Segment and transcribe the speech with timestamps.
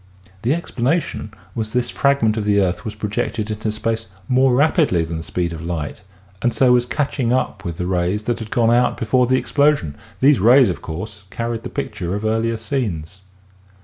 [0.41, 5.05] The explanation was that this fragment of the earth was projected into space more rapidly
[5.05, 6.01] than the speed of light
[6.41, 9.37] and so was catch ing up with the rays that had gone out before the
[9.37, 13.19] ex plosion; these rays, of course, carried the picture of earlier scenes.